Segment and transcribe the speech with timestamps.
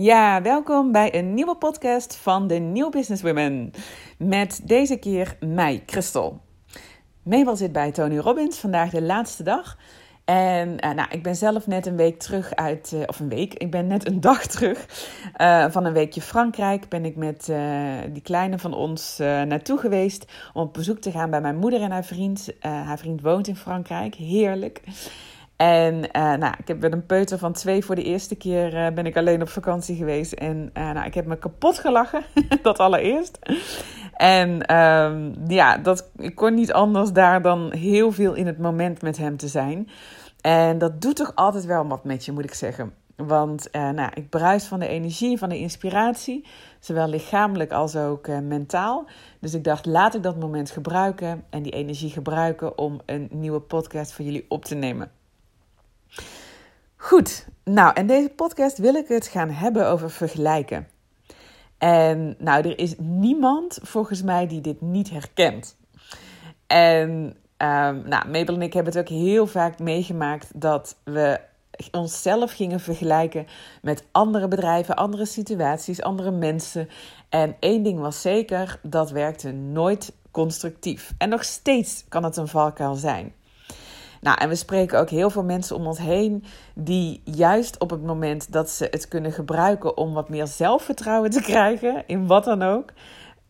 [0.00, 3.70] Ja, welkom bij een nieuwe podcast van de New Business Women.
[4.18, 6.40] Met deze keer mij, Christel.
[7.22, 9.78] Mabel zit bij Tony Robbins, vandaag de laatste dag.
[10.24, 13.54] En uh, nou, ik ben zelf net een week terug uit, uh, of een week,
[13.54, 14.86] ik ben net een dag terug
[15.40, 16.88] uh, van een weekje Frankrijk.
[16.88, 17.52] Ben ik met
[18.12, 21.90] die kleine van ons naartoe geweest om op bezoek te gaan bij mijn moeder en
[21.90, 22.48] haar vriend.
[22.60, 24.80] haar vriend woont in Frankrijk, heerlijk.
[25.58, 29.16] En nou, ik heb met een peuter van twee voor de eerste keer ben ik
[29.16, 30.32] alleen op vakantie geweest.
[30.32, 32.22] En nou, ik heb me kapot gelachen,
[32.62, 33.38] dat allereerst.
[34.12, 39.02] En um, ja, dat, ik kon niet anders daar dan heel veel in het moment
[39.02, 39.88] met hem te zijn.
[40.40, 42.92] En dat doet toch altijd wel wat met je, moet ik zeggen.
[43.16, 46.46] Want nou, ik bruis van de energie, van de inspiratie,
[46.80, 49.06] zowel lichamelijk als ook mentaal.
[49.40, 53.60] Dus ik dacht, laat ik dat moment gebruiken en die energie gebruiken om een nieuwe
[53.60, 55.17] podcast voor jullie op te nemen.
[56.96, 60.88] Goed, nou, en deze podcast wil ik het gaan hebben over vergelijken.
[61.78, 65.76] En nou, er is niemand volgens mij die dit niet herkent.
[66.66, 71.40] En um, nou, Mabel en ik hebben het ook heel vaak meegemaakt dat we
[71.90, 73.46] onszelf gingen vergelijken
[73.82, 76.88] met andere bedrijven, andere situaties, andere mensen.
[77.28, 81.14] En één ding was zeker, dat werkte nooit constructief.
[81.18, 83.32] En nog steeds kan het een valkuil zijn.
[84.20, 88.02] Nou, en we spreken ook heel veel mensen om ons heen die juist op het
[88.02, 92.62] moment dat ze het kunnen gebruiken om wat meer zelfvertrouwen te krijgen, in wat dan
[92.62, 92.92] ook,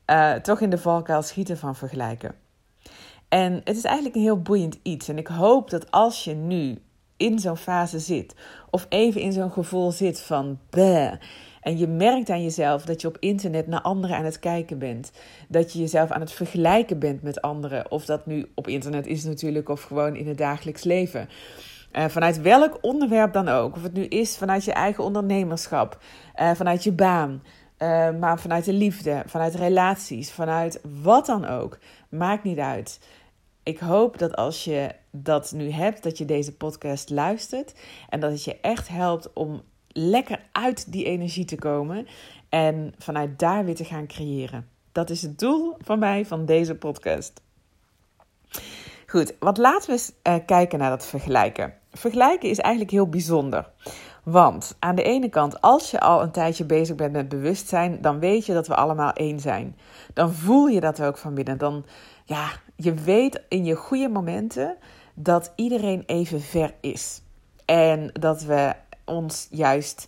[0.07, 2.35] uh, toch in de valkuil schieten van vergelijken.
[3.29, 5.09] En het is eigenlijk een heel boeiend iets.
[5.09, 6.83] En ik hoop dat als je nu
[7.17, 8.35] in zo'n fase zit,
[8.71, 11.13] of even in zo'n gevoel zit van bleh,
[11.61, 15.13] en je merkt aan jezelf dat je op internet naar anderen aan het kijken bent.
[15.49, 17.91] Dat je jezelf aan het vergelijken bent met anderen.
[17.91, 21.29] Of dat nu op internet is natuurlijk, of gewoon in het dagelijks leven.
[21.93, 23.77] Uh, vanuit welk onderwerp dan ook.
[23.77, 25.99] Of het nu is vanuit je eigen ondernemerschap,
[26.41, 27.43] uh, vanuit je baan,
[27.79, 31.79] uh, maar vanuit de liefde, vanuit relaties, vanuit wat dan ook.
[32.09, 33.01] Maakt niet uit.
[33.63, 37.75] Ik hoop dat als je dat nu hebt, dat je deze podcast luistert
[38.09, 42.07] en dat het je echt helpt om lekker uit die energie te komen
[42.49, 44.69] en vanuit daar weer te gaan creëren.
[44.93, 47.41] Dat is het doel van mij van deze podcast.
[49.07, 51.75] Goed, wat laten we eens uh, kijken naar dat vergelijken.
[51.93, 53.71] Vergelijken is eigenlijk heel bijzonder.
[54.23, 58.19] Want aan de ene kant, als je al een tijdje bezig bent met bewustzijn, dan
[58.19, 59.77] weet je dat we allemaal één zijn.
[60.15, 61.59] Dan voel je dat ook van binnen.
[61.59, 61.85] Dan,
[62.25, 64.77] ja, je weet in je goede momenten
[65.15, 67.23] dat iedereen even ver is.
[67.65, 68.75] En dat we
[69.09, 70.07] ons juist.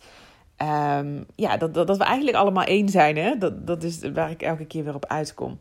[0.57, 3.17] Um, ja, dat, dat, we eigenlijk allemaal één zijn.
[3.17, 3.39] Hè?
[3.39, 5.61] Dat, dat is waar ik elke keer weer op uitkom.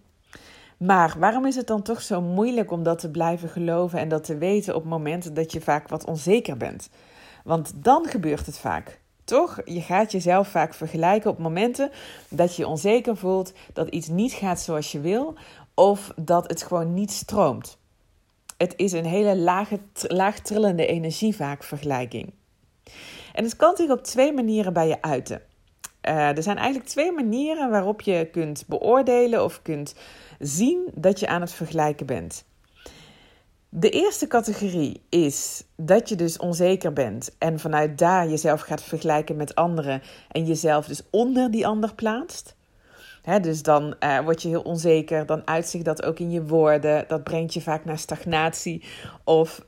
[0.78, 4.24] Maar waarom is het dan toch zo moeilijk om dat te blijven geloven en dat
[4.24, 6.90] te weten op momenten dat je vaak wat onzeker bent?
[7.44, 9.00] Want dan gebeurt het vaak.
[9.24, 9.60] Toch?
[9.66, 11.92] Je gaat jezelf vaak vergelijken op momenten
[12.30, 15.36] dat je je onzeker voelt, dat iets niet gaat zoals je wil,
[15.74, 17.78] of dat het gewoon niet stroomt.
[18.58, 22.34] Het is een hele lage, laag trillende energie vaak vergelijking.
[23.34, 25.42] En het kan zich op twee manieren bij je uiten.
[26.08, 29.96] Uh, er zijn eigenlijk twee manieren waarop je kunt beoordelen of kunt
[30.40, 32.46] zien dat je aan het vergelijken bent.
[33.70, 39.36] De eerste categorie is dat je dus onzeker bent en vanuit daar jezelf gaat vergelijken
[39.36, 40.02] met anderen
[40.32, 42.56] en jezelf dus onder die ander plaatst
[43.42, 47.06] dus dan uh, word je heel onzeker, dan uitzicht dat ook in je woorden.
[47.08, 48.84] Dat brengt je vaak naar stagnatie.
[49.24, 49.60] Of,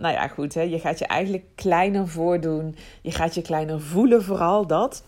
[0.00, 2.76] nou ja, goed, je gaat je eigenlijk kleiner voordoen.
[3.02, 5.04] Je gaat je kleiner voelen, vooral dat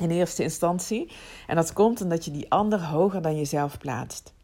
[0.00, 1.12] in eerste instantie.
[1.46, 4.34] En dat komt omdat je die ander hoger dan jezelf plaatst.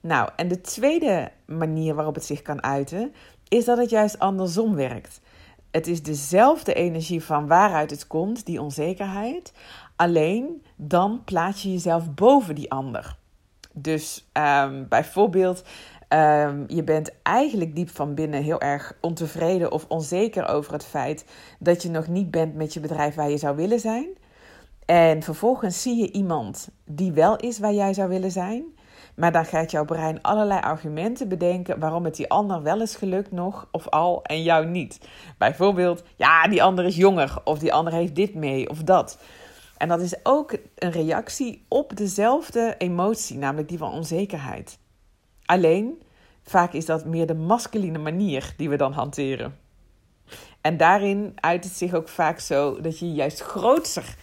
[0.00, 3.12] Nou, en de tweede manier waarop het zich kan uiten,
[3.48, 5.20] is dat het juist andersom werkt.
[5.70, 9.52] Het is dezelfde energie van waaruit het komt, die onzekerheid.
[9.98, 13.16] Alleen dan plaats je jezelf boven die ander.
[13.72, 15.64] Dus um, bijvoorbeeld,
[16.08, 21.24] um, je bent eigenlijk diep van binnen heel erg ontevreden of onzeker over het feit
[21.58, 24.06] dat je nog niet bent met je bedrijf waar je zou willen zijn.
[24.84, 28.64] En vervolgens zie je iemand die wel is waar jij zou willen zijn.
[29.14, 33.32] Maar dan gaat jouw brein allerlei argumenten bedenken waarom het die ander wel is gelukt
[33.32, 35.00] nog of al en jou niet.
[35.38, 39.18] Bijvoorbeeld, ja, die ander is jonger of die ander heeft dit mee of dat.
[39.78, 44.78] En dat is ook een reactie op dezelfde emotie, namelijk die van onzekerheid.
[45.44, 46.02] Alleen,
[46.42, 49.58] vaak is dat meer de masculine manier die we dan hanteren.
[50.60, 54.16] En daarin uit het zich ook vaak zo dat je juist groter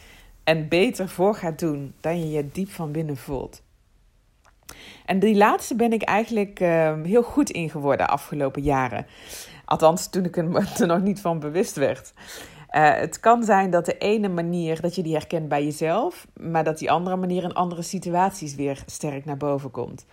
[0.44, 3.64] en beter voor gaat doen dan je je diep van binnen voelt.
[5.06, 9.06] En die laatste ben ik eigenlijk uh, heel goed in geworden de afgelopen jaren.
[9.66, 12.14] Althans, toen ik er nog niet van bewust werd.
[12.76, 16.64] Uh, het kan zijn dat de ene manier dat je die herkent bij jezelf, maar
[16.64, 20.06] dat die andere manier in andere situaties weer sterk naar boven komt.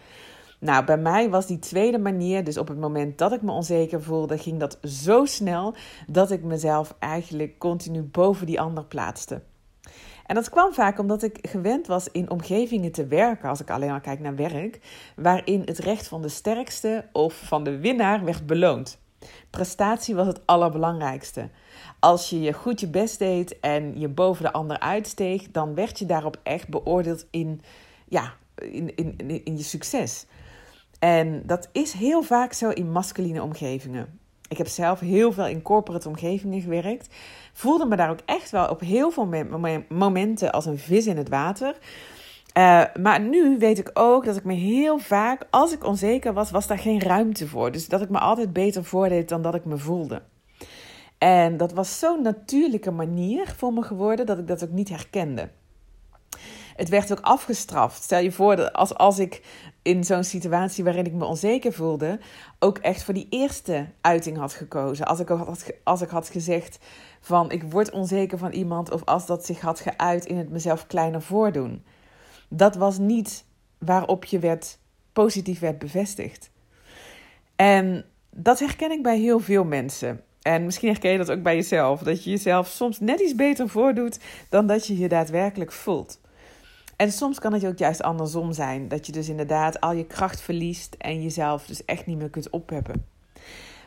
[0.59, 4.03] Nou, bij mij was die tweede manier, dus op het moment dat ik me onzeker
[4.03, 5.75] voelde, ging dat zo snel
[6.07, 9.43] dat ik mezelf eigenlijk continu boven die ander plaatste.
[10.27, 13.91] En dat kwam vaak omdat ik gewend was in omgevingen te werken, als ik alleen
[13.91, 14.81] al kijk naar werk,
[15.17, 19.01] waarin het recht van de sterkste of van de winnaar werd beloond.
[19.51, 21.49] Prestatie was het allerbelangrijkste.
[22.03, 25.99] Als je je goed je best deed en je boven de ander uitsteeg, dan werd
[25.99, 27.61] je daarop echt beoordeeld in,
[28.09, 30.27] ja, in, in, in je succes.
[30.99, 34.19] En dat is heel vaak zo in masculine omgevingen.
[34.49, 37.15] Ik heb zelf heel veel in corporate omgevingen gewerkt.
[37.53, 39.29] Voelde me daar ook echt wel op heel veel
[39.89, 41.77] momenten als een vis in het water.
[42.59, 46.51] Uh, maar nu weet ik ook dat ik me heel vaak, als ik onzeker was,
[46.51, 47.73] was daar geen ruimte voor.
[47.73, 50.23] Dus dat ik me altijd beter voordeed dan dat ik me voelde.
[51.23, 55.49] En dat was zo'n natuurlijke manier voor me geworden dat ik dat ook niet herkende.
[56.77, 58.03] Het werd ook afgestraft.
[58.03, 59.43] Stel je voor dat als, als ik
[59.83, 62.19] in zo'n situatie waarin ik me onzeker voelde,
[62.59, 65.07] ook echt voor die eerste uiting had gekozen.
[65.07, 66.79] Als ik, had, als ik had gezegd
[67.21, 70.87] van ik word onzeker van iemand, of als dat zich had geuit in het mezelf
[70.87, 71.85] kleiner voordoen.
[72.49, 73.45] Dat was niet
[73.79, 74.79] waarop je werd,
[75.13, 76.51] positief werd bevestigd.
[77.57, 80.25] En dat herken ik bij heel veel mensen.
[80.43, 82.03] En misschien herken je dat ook bij jezelf.
[82.03, 84.19] Dat je jezelf soms net iets beter voordoet
[84.49, 86.21] dan dat je je daadwerkelijk voelt.
[86.97, 88.89] En soms kan het ook juist andersom zijn.
[88.89, 92.51] Dat je dus inderdaad al je kracht verliest en jezelf dus echt niet meer kunt
[92.51, 93.07] opheppen.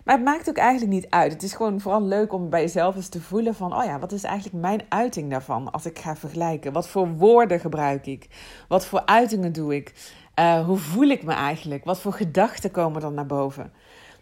[0.05, 1.33] Maar het maakt ook eigenlijk niet uit.
[1.33, 3.75] Het is gewoon vooral leuk om bij jezelf eens te voelen van...
[3.75, 6.73] oh ja, wat is eigenlijk mijn uiting daarvan als ik ga vergelijken?
[6.73, 8.27] Wat voor woorden gebruik ik?
[8.67, 9.93] Wat voor uitingen doe ik?
[10.39, 11.85] Uh, hoe voel ik me eigenlijk?
[11.85, 13.73] Wat voor gedachten komen er naar boven?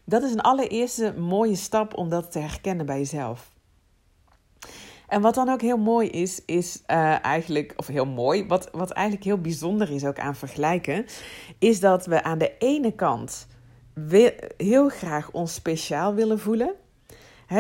[0.05, 3.51] Dat is een allereerste mooie stap om dat te herkennen bij jezelf.
[5.07, 8.91] En wat dan ook heel mooi is, is uh, eigenlijk, of heel mooi, wat, wat
[8.91, 11.05] eigenlijk heel bijzonder is ook aan vergelijken,
[11.59, 13.47] is dat we aan de ene kant
[14.57, 16.73] heel graag ons speciaal willen voelen.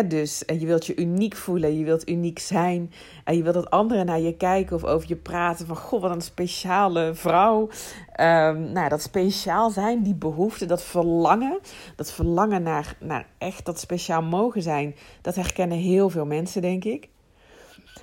[0.07, 2.91] Dus en je wilt je uniek voelen, je wilt uniek zijn.
[3.23, 5.67] En je wilt dat anderen naar je kijken of over je praten.
[5.67, 7.61] Van goh, wat een speciale vrouw.
[7.61, 11.59] Um, nou, dat speciaal zijn, die behoefte, dat verlangen.
[11.95, 14.95] Dat verlangen naar, naar echt dat speciaal mogen zijn.
[15.21, 17.09] Dat herkennen heel veel mensen, denk ik.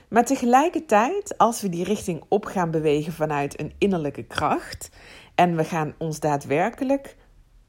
[0.08, 4.90] Maar tegelijkertijd, als we die richting op gaan bewegen vanuit een innerlijke kracht.
[5.34, 7.16] En we gaan ons daadwerkelijk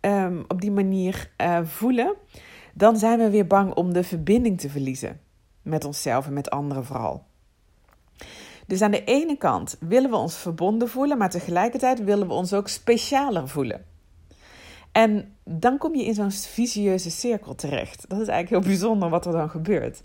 [0.02, 2.16] um, op die manier uh, voelen.
[2.74, 5.20] Dan zijn we weer bang om de verbinding te verliezen.
[5.62, 7.24] Met onszelf en met anderen vooral.
[8.68, 12.54] Dus aan de ene kant willen we ons verbonden voelen, maar tegelijkertijd willen we ons
[12.54, 13.86] ook specialer voelen.
[14.92, 18.10] En dan kom je in zo'n visieuze cirkel terecht.
[18.10, 20.04] Dat is eigenlijk heel bijzonder wat er dan gebeurt.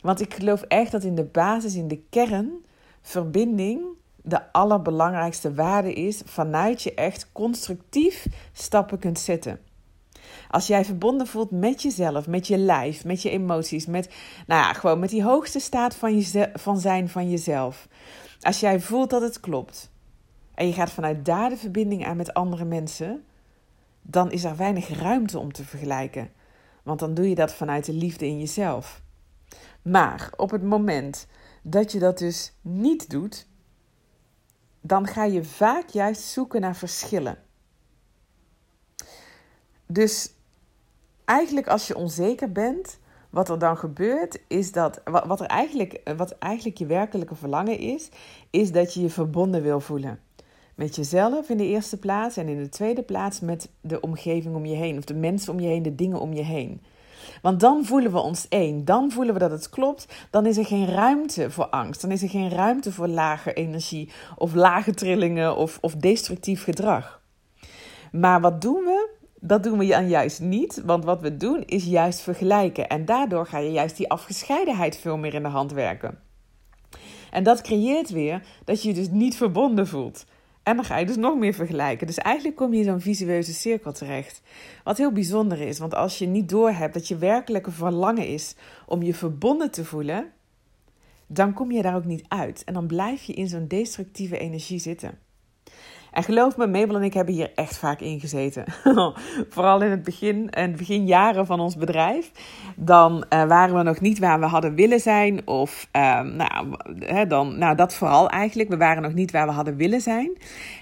[0.00, 2.50] Want ik geloof echt dat in de basis, in de kern,
[3.02, 3.80] verbinding
[4.22, 9.60] de allerbelangrijkste waarde is vanuit je echt constructief stappen kunt zetten.
[10.50, 14.14] Als jij verbonden voelt met jezelf, met je lijf, met je emoties, met,
[14.46, 17.88] nou ja, gewoon met die hoogste staat van, je, van zijn van jezelf.
[18.40, 19.90] Als jij voelt dat het klopt
[20.54, 23.24] en je gaat vanuit daar de verbinding aan met andere mensen,
[24.02, 26.30] dan is er weinig ruimte om te vergelijken.
[26.82, 29.02] Want dan doe je dat vanuit de liefde in jezelf.
[29.82, 31.26] Maar op het moment
[31.62, 33.46] dat je dat dus niet doet,
[34.80, 37.38] dan ga je vaak juist zoeken naar verschillen.
[39.88, 40.32] Dus
[41.24, 42.98] eigenlijk als je onzeker bent,
[43.30, 48.08] wat er dan gebeurt, is dat wat, er eigenlijk, wat eigenlijk je werkelijke verlangen is,
[48.50, 50.20] is dat je je verbonden wil voelen.
[50.74, 54.66] Met jezelf in de eerste plaats en in de tweede plaats met de omgeving om
[54.66, 56.82] je heen, of de mensen om je heen, de dingen om je heen.
[57.42, 58.84] Want dan voelen we ons één.
[58.84, 60.06] Dan voelen we dat het klopt.
[60.30, 62.00] Dan is er geen ruimte voor angst.
[62.00, 67.20] Dan is er geen ruimte voor lage energie of lage trillingen of, of destructief gedrag.
[68.12, 69.07] Maar wat doen we?
[69.40, 72.88] Dat doen we dan juist niet, want wat we doen is juist vergelijken.
[72.88, 76.18] En daardoor ga je juist die afgescheidenheid veel meer in de hand werken.
[77.30, 80.26] En dat creëert weer dat je je dus niet verbonden voelt.
[80.62, 82.06] En dan ga je dus nog meer vergelijken.
[82.06, 84.42] Dus eigenlijk kom je in zo'n visueuze cirkel terecht.
[84.84, 88.54] Wat heel bijzonder is, want als je niet doorhebt dat je werkelijke verlangen is
[88.86, 90.32] om je verbonden te voelen,
[91.26, 92.64] dan kom je daar ook niet uit.
[92.64, 95.18] En dan blijf je in zo'n destructieve energie zitten.
[96.12, 98.64] En geloof me, Mabel en ik hebben hier echt vaak in gezeten.
[99.54, 102.30] Vooral in het begin, en beginjaren van ons bedrijf.
[102.76, 105.46] Dan uh, waren we nog niet waar we hadden willen zijn.
[105.46, 106.66] Of uh, nou,
[106.98, 108.68] hè, dan, nou, dat vooral eigenlijk.
[108.68, 110.36] We waren nog niet waar we hadden willen zijn.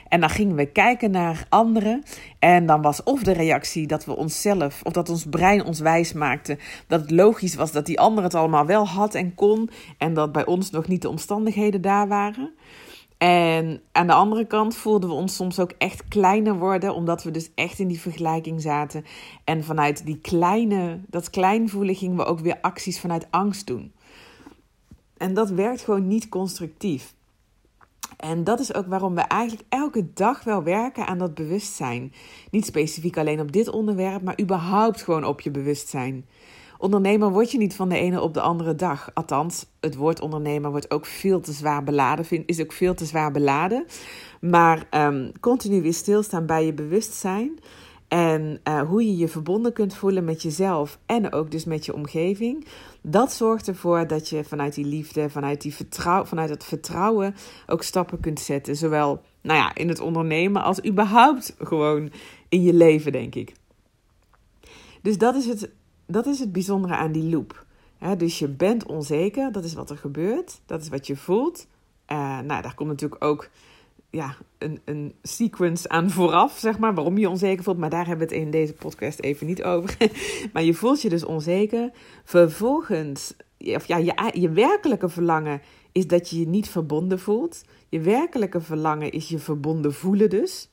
[0.09, 2.02] En dan gingen we kijken naar anderen.
[2.38, 6.12] En dan was of de reactie dat we onszelf, of dat ons brein ons wijs
[6.12, 6.59] maakte.
[6.87, 9.71] Dat het logisch was dat die ander het allemaal wel had en kon.
[9.99, 12.50] En dat bij ons nog niet de omstandigheden daar waren.
[13.19, 17.31] En aan de andere kant voelden we ons soms ook echt kleiner worden, omdat we
[17.31, 19.05] dus echt in die vergelijking zaten.
[19.45, 23.93] En vanuit die kleine, dat klein voelen gingen we ook weer acties vanuit angst doen.
[25.17, 27.15] En dat werkt gewoon niet constructief.
[28.17, 32.13] En dat is ook waarom we eigenlijk elke dag wel werken aan dat bewustzijn.
[32.51, 36.27] Niet specifiek alleen op dit onderwerp, maar überhaupt gewoon op je bewustzijn.
[36.78, 39.11] Ondernemer word je niet van de ene op de andere dag.
[39.14, 43.30] Althans, het woord ondernemer wordt ook veel te zwaar beladen, is ook veel te zwaar
[43.30, 43.87] beladen.
[44.40, 47.59] Maar um, continu weer stilstaan bij je bewustzijn.
[48.09, 51.95] En uh, hoe je je verbonden kunt voelen met jezelf en ook dus met je
[51.95, 52.66] omgeving.
[53.02, 57.35] Dat zorgt ervoor dat je vanuit die liefde, vanuit, die vertrouw, vanuit het vertrouwen
[57.66, 58.76] ook stappen kunt zetten.
[58.76, 62.11] Zowel nou ja, in het ondernemen als überhaupt gewoon
[62.49, 63.52] in je leven, denk ik.
[65.02, 65.71] Dus dat is het,
[66.07, 67.65] dat is het bijzondere aan die loop.
[68.19, 71.67] dus je bent onzeker, dat is wat er gebeurt, dat is wat je voelt.
[72.13, 73.51] Uh, nou, daar komt natuurlijk ook
[74.11, 77.79] ja, een, een sequence aan vooraf, zeg maar, waarom je onzeker voelt.
[77.79, 79.97] Maar daar hebben we het in deze podcast even niet over.
[80.53, 81.91] maar je voelt je dus onzeker.
[82.25, 85.61] Vervolgens, of ja, je, je werkelijke verlangen
[85.93, 87.65] is dat je je niet verbonden voelt.
[87.89, 90.69] Je werkelijke verlangen is je verbonden voelen dus.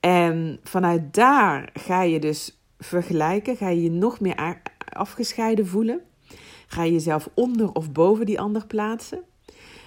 [0.00, 6.00] En vanuit daar ga je dus vergelijken, ga je je nog meer afgescheiden voelen.
[6.66, 9.22] Ga je jezelf onder of boven die ander plaatsen.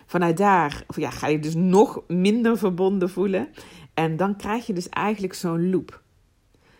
[0.06, 3.50] Vanuit daar ja, ga je dus nog minder verbonden voelen.
[3.94, 6.02] En dan krijg je dus eigenlijk zo'n loop.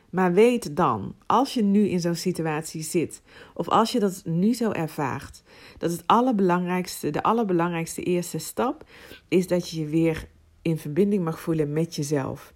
[0.10, 3.22] Maar weet dan, als je nu in zo'n situatie zit,
[3.54, 5.44] of als je dat nu zo ervaart,
[5.78, 8.84] dat het allerbelangrijkste, de allerbelangrijkste eerste stap
[9.28, 10.28] is dat je je weer
[10.62, 12.54] in verbinding mag voelen met jezelf.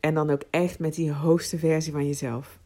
[0.00, 2.57] En dan ook echt met die hoogste versie van jezelf.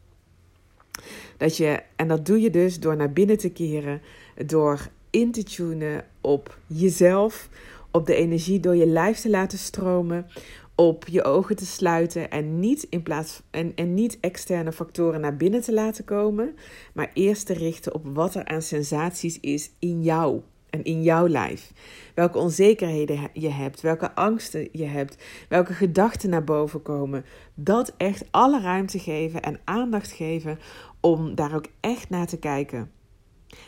[1.37, 4.01] Dat je, en dat doe je dus door naar binnen te keren,
[4.45, 7.49] door in te tunen op jezelf,
[7.91, 10.27] op de energie door je lijf te laten stromen,
[10.75, 15.37] op je ogen te sluiten en niet, in plaats, en, en niet externe factoren naar
[15.37, 16.55] binnen te laten komen,
[16.93, 20.41] maar eerst te richten op wat er aan sensaties is in jou
[20.73, 21.71] en in jouw lijf.
[22.15, 25.17] Welke onzekerheden je hebt, welke angsten je hebt,
[25.49, 27.25] welke gedachten naar boven komen.
[27.53, 30.59] Dat echt alle ruimte geven en aandacht geven
[30.99, 32.91] om daar ook echt naar te kijken.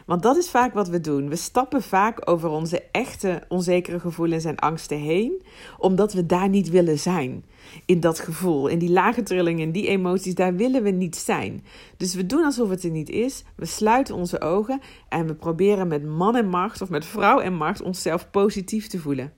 [0.05, 1.29] Want dat is vaak wat we doen.
[1.29, 5.41] We stappen vaak over onze echte onzekere gevoelens en angsten heen,
[5.77, 7.45] omdat we daar niet willen zijn.
[7.85, 11.63] In dat gevoel, in die lage trillingen, in die emoties, daar willen we niet zijn.
[11.97, 13.43] Dus we doen alsof het er niet is.
[13.55, 17.53] We sluiten onze ogen en we proberen met man en macht of met vrouw en
[17.53, 19.33] macht onszelf positief te voelen.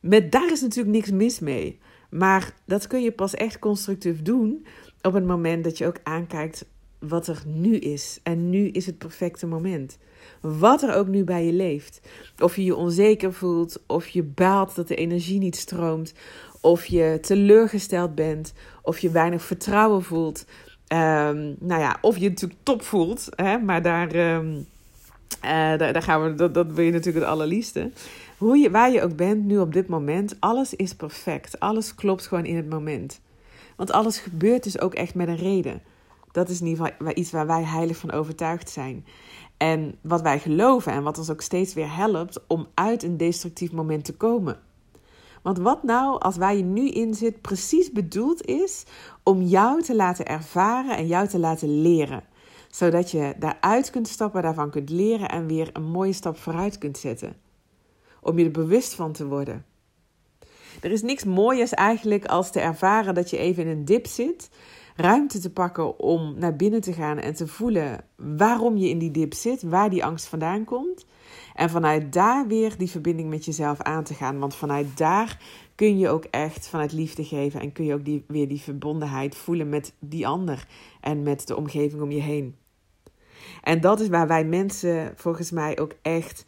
[0.00, 1.78] Met daar is natuurlijk niks mis mee.
[2.10, 4.66] Maar dat kun je pas echt constructief doen
[5.02, 6.66] op het moment dat je ook aankijkt
[6.98, 8.20] wat er nu is.
[8.22, 9.98] En nu is het perfecte moment.
[10.40, 12.00] Wat er ook nu bij je leeft.
[12.38, 16.14] Of je je onzeker voelt, of je baalt dat de energie niet stroomt,
[16.60, 20.44] of je teleurgesteld bent, of je weinig vertrouwen voelt.
[20.88, 24.64] Um, nou ja, of je natuurlijk top voelt, hè, maar daar, um, uh,
[25.42, 27.90] daar, daar, gaan we, dat, dat wil je natuurlijk het allerliefste.
[28.38, 31.60] Hoe je, waar je ook bent nu op dit moment, alles is perfect.
[31.60, 33.20] Alles klopt gewoon in het moment.
[33.76, 35.82] Want alles gebeurt dus ook echt met een reden.
[36.34, 39.06] Dat is in ieder geval iets waar wij heilig van overtuigd zijn.
[39.56, 43.72] En wat wij geloven en wat ons ook steeds weer helpt om uit een destructief
[43.72, 44.58] moment te komen.
[45.42, 48.84] Want wat nou als waar je nu in zit precies bedoeld is
[49.22, 52.24] om jou te laten ervaren en jou te laten leren?
[52.70, 56.98] Zodat je daaruit kunt stappen, daarvan kunt leren en weer een mooie stap vooruit kunt
[56.98, 57.36] zetten.
[58.20, 59.64] Om je er bewust van te worden.
[60.80, 64.50] Er is niks mooiers eigenlijk als te ervaren dat je even in een dip zit
[64.94, 69.10] ruimte te pakken om naar binnen te gaan en te voelen waarom je in die
[69.10, 71.06] dip zit, waar die angst vandaan komt.
[71.54, 74.38] En vanuit daar weer die verbinding met jezelf aan te gaan.
[74.38, 75.38] Want vanuit daar
[75.74, 79.36] kun je ook echt vanuit liefde geven en kun je ook die, weer die verbondenheid
[79.36, 80.66] voelen met die ander
[81.00, 82.56] en met de omgeving om je heen.
[83.62, 86.44] En dat is waar wij mensen volgens mij ook echt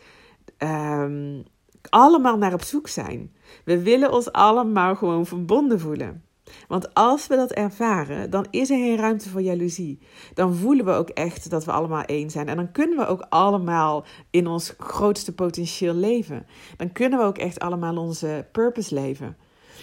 [0.58, 1.42] um,
[1.88, 3.34] allemaal naar op zoek zijn.
[3.64, 6.25] We willen ons allemaal gewoon verbonden voelen.
[6.68, 9.98] Want als we dat ervaren, dan is er geen ruimte voor jaloezie.
[10.34, 12.48] Dan voelen we ook echt dat we allemaal één zijn.
[12.48, 16.46] En dan kunnen we ook allemaal in ons grootste potentieel leven.
[16.76, 19.36] Dan kunnen we ook echt allemaal onze purpose leven.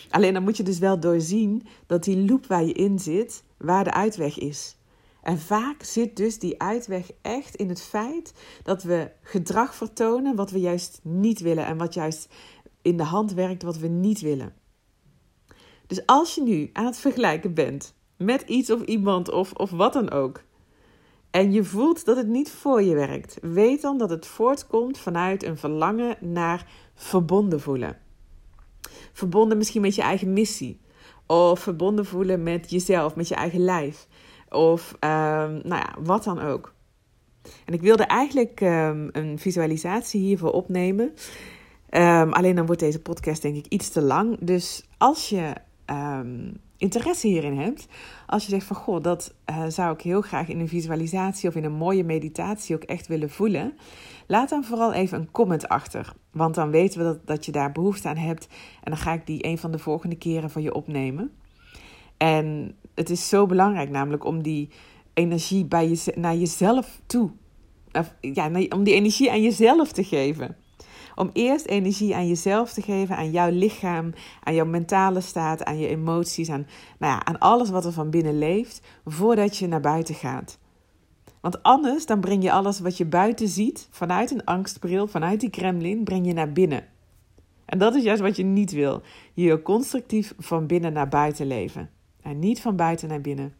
[0.10, 3.84] Alleen dan moet je dus wel doorzien dat die loop waar je in zit, waar
[3.84, 4.78] de uitweg is.
[5.22, 10.52] En vaak zit dus die uitweg echt in het feit dat we gedrag vertonen wat
[10.52, 12.30] we juist niet willen en wat juist
[12.82, 14.54] in de hand werkt wat we niet willen.
[15.88, 19.94] Dus als je nu aan het vergelijken bent met iets of iemand of, of wat
[19.94, 20.44] dan ook,
[21.32, 25.44] en je voelt dat het niet voor je werkt, weet dan dat het voortkomt vanuit
[25.44, 27.98] een verlangen naar verbonden voelen.
[29.14, 30.80] Verbonden misschien met je eigen missie,
[31.28, 34.08] of verbonden voelen met jezelf, met je eigen lijf,
[34.50, 36.74] of ehm, nou ja, wat dan ook.
[37.66, 41.14] En ik wilde eigenlijk um, een visualisatie hiervoor opnemen.
[41.90, 44.38] Um, alleen dan wordt deze podcast denk ik iets te lang.
[44.40, 45.54] Dus als je
[45.86, 47.88] um, interesse hierin hebt,
[48.28, 51.56] als je zegt van goh, dat uh, zou ik heel graag in een visualisatie of
[51.56, 53.74] in een mooie meditatie ook echt willen voelen,
[54.28, 56.14] laat dan vooral even een comment achter.
[56.32, 58.48] Want dan weten we dat, dat je daar behoefte aan hebt
[58.84, 61.32] en dan ga ik die een van de volgende keren van je opnemen.
[62.18, 64.70] En het is zo belangrijk namelijk om die
[65.14, 67.32] energie bij je, naar jezelf toe,
[68.22, 70.56] ja, om die energie aan jezelf te geven.
[71.16, 75.78] Om eerst energie aan jezelf te geven, aan jouw lichaam, aan jouw mentale staat, aan
[75.78, 76.68] je emoties, aan,
[77.00, 80.58] nou ja, aan alles wat er van binnen leeft, voordat je naar buiten gaat.
[81.42, 85.50] Want anders dan breng je alles wat je buiten ziet, vanuit een angstbril, vanuit die
[85.50, 86.86] Kremlin, breng je naar binnen.
[87.66, 89.02] En dat is juist wat je niet wil.
[89.34, 91.90] Je wil constructief van binnen naar buiten leven.
[92.22, 93.54] En niet van buiten naar binnen.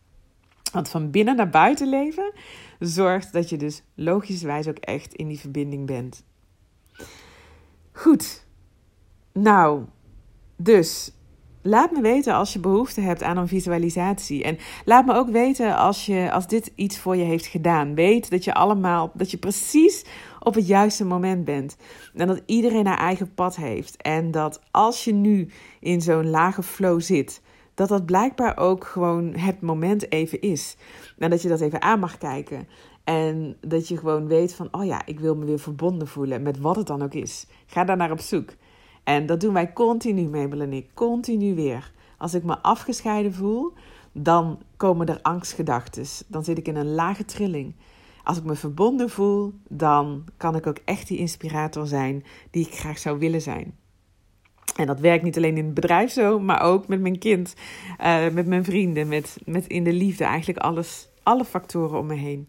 [0.72, 2.32] Want van binnen naar buiten leven
[2.80, 6.24] zorgt dat je dus logischwijs ook echt in die verbinding bent.
[7.94, 8.46] Goed.
[9.34, 9.84] Nou,
[10.56, 11.12] dus
[11.62, 14.44] laat me weten als je behoefte hebt aan een visualisatie.
[14.44, 17.96] En laat me ook weten als, je, als dit iets voor je heeft gedaan.
[17.96, 20.06] Weet dat je allemaal, dat je precies
[20.40, 21.78] op het juiste moment bent.
[22.16, 24.02] En dat iedereen haar eigen pad heeft.
[24.02, 27.42] En dat als je nu in zo'n lage flow zit,
[27.74, 30.76] dat dat blijkbaar ook gewoon het moment even is.
[31.18, 32.68] En dat je dat even aan mag kijken.
[33.04, 36.60] En dat je gewoon weet van, oh ja, ik wil me weer verbonden voelen met
[36.60, 37.46] wat het dan ook is.
[37.66, 38.50] Ga daar naar op zoek.
[39.04, 41.92] En dat doen wij continu, Mabel en continu weer.
[42.18, 43.74] Als ik me afgescheiden voel,
[44.12, 46.06] dan komen er angstgedachten.
[46.28, 47.76] Dan zit ik in een lage trilling.
[48.24, 52.74] Als ik me verbonden voel, dan kan ik ook echt die inspirator zijn die ik
[52.74, 53.78] graag zou willen zijn.
[54.76, 57.56] En dat werkt niet alleen in het bedrijf zo, maar ook met mijn kind,
[58.02, 60.24] uh, met mijn vrienden, met, met in de liefde.
[60.24, 62.48] Eigenlijk alles, alle factoren om me heen.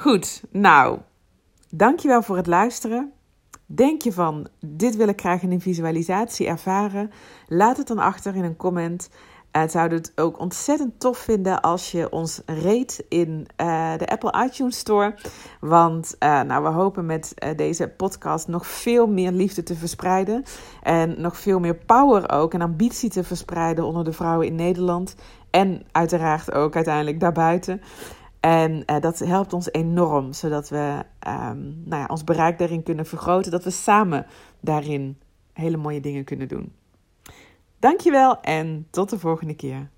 [0.00, 0.98] Goed, nou,
[1.70, 3.12] dankjewel voor het luisteren.
[3.66, 7.10] Denk je van, dit wil ik graag in een visualisatie ervaren?
[7.46, 9.10] Laat het dan achter in een comment.
[9.50, 14.44] En zouden het ook ontzettend tof vinden als je ons rate in uh, de Apple
[14.44, 15.14] iTunes Store.
[15.60, 20.44] Want uh, nou, we hopen met deze podcast nog veel meer liefde te verspreiden.
[20.82, 25.14] En nog veel meer power ook en ambitie te verspreiden onder de vrouwen in Nederland.
[25.50, 27.80] En uiteraard ook uiteindelijk daarbuiten.
[28.40, 33.06] En uh, dat helpt ons enorm, zodat we um, nou ja, ons bereik daarin kunnen
[33.06, 33.50] vergroten.
[33.50, 34.26] Dat we samen
[34.60, 35.18] daarin
[35.52, 36.72] hele mooie dingen kunnen doen.
[37.78, 39.90] Dankjewel en tot de volgende keer.